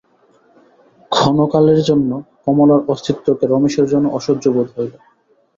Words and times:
ক্ষণকালের 1.11 1.79
জন্য 1.83 2.09
কমলার 2.43 2.81
অস্তিত্বকে 2.87 3.45
রমেশের 3.47 3.85
যেন 3.87 4.03
অসহ্য 4.17 4.45
বোধ 4.55 4.67
হইল। 4.75 4.93